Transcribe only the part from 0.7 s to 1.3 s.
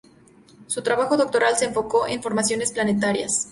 trabajo